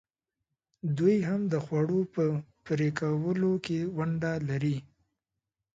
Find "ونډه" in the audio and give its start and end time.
3.97-4.31